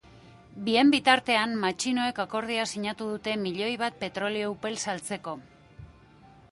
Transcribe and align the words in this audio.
Bien 0.69 0.87
bitartean, 0.93 1.53
matxinoek 1.65 2.21
akordioa 2.25 2.65
sinatu 2.73 3.11
dute 3.13 3.37
milioi 3.45 3.71
bat 3.83 4.01
petrolio 4.07 4.51
upel 4.57 4.81
saltzeko. 4.87 5.39